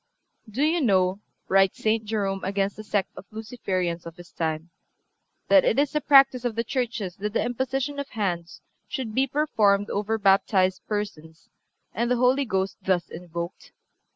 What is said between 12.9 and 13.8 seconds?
invoked?